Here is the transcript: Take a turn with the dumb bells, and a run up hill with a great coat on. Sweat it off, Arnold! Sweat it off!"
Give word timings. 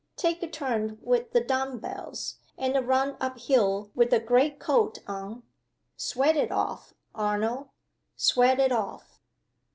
Take 0.15 0.41
a 0.41 0.49
turn 0.49 0.97
with 1.03 1.31
the 1.31 1.41
dumb 1.41 1.77
bells, 1.77 2.37
and 2.57 2.75
a 2.75 2.81
run 2.81 3.15
up 3.21 3.37
hill 3.37 3.91
with 3.93 4.11
a 4.13 4.19
great 4.19 4.59
coat 4.59 4.97
on. 5.05 5.43
Sweat 5.95 6.35
it 6.35 6.51
off, 6.51 6.95
Arnold! 7.13 7.69
Sweat 8.15 8.59
it 8.59 8.71
off!" 8.71 9.19